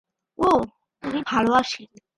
ও, 0.39 0.49
ওনি 1.03 1.21
ভালো 1.27 1.51
আছেন। 1.53 2.01